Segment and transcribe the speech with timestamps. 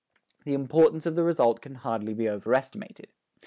[0.45, 3.11] The importance of the result can hardly be overestimated.